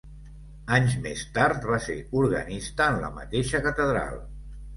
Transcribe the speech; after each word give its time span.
Anys 0.77 0.95
més 1.03 1.21
tard, 1.35 1.67
va 1.73 1.79
ser 1.89 1.97
organista 2.23 2.89
en 2.95 2.99
la 3.05 3.13
mateixa 3.19 3.63
catedral. 3.69 4.19